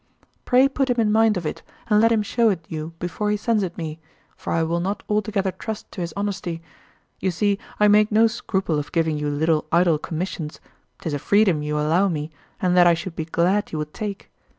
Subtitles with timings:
[0.45, 3.37] Pray put him in mind of it, and let him show it you before he
[3.37, 3.99] sends it me,
[4.35, 6.59] for I will not altogether trust to his honesty;
[7.19, 10.59] you see I make no scruple of giving you little idle commissions,
[11.01, 14.31] 'tis a freedom you allow me, and that I should be glad you would take.